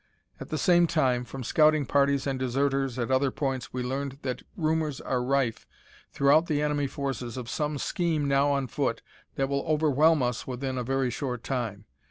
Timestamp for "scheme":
7.77-8.27